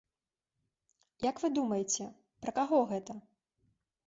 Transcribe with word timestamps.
Як 1.29 1.35
вы 1.43 1.47
думаеце, 1.57 2.09
пра 2.47 2.51
каго 2.61 2.81
гэта? 2.95 3.13